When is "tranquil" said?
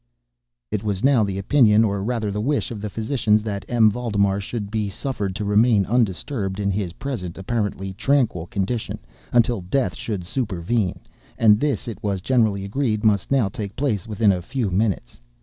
7.93-8.47